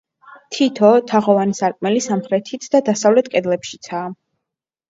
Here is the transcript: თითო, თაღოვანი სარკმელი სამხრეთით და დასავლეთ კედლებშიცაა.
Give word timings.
თითო, 0.55 0.89
თაღოვანი 1.11 1.53
სარკმელი 1.59 2.03
სამხრეთით 2.07 2.65
და 2.77 2.81
დასავლეთ 2.89 3.31
კედლებშიცაა. 3.37 4.13